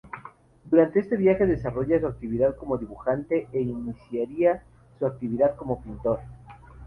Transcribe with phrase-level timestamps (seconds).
[0.65, 4.63] Durante este viaje desarrollaría su actividad como dibujante e iniciaría
[4.97, 6.21] su actividad como pintor.